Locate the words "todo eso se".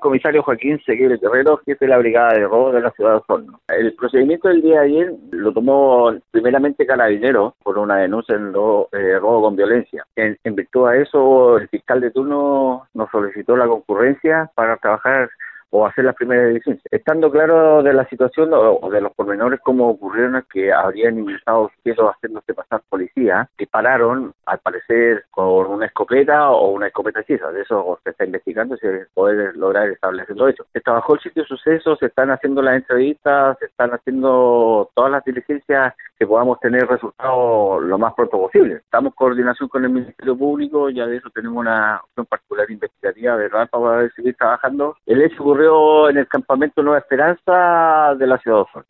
30.36-30.80